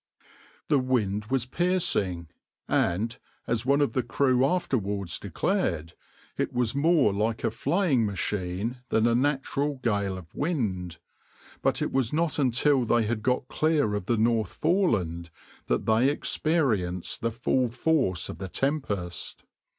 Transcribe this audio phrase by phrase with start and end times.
[0.17, 0.27] \par
[0.69, 2.29] The wind was piercing,
[2.67, 3.15] and,
[3.45, 5.93] as one of the crew afterwards declared,
[6.39, 10.97] it was more like a flaying machine than a natural gale of wind;
[11.61, 15.29] but it was not until they had got clear of the North Foreland
[15.67, 19.43] that they experienced the full force of the tempest.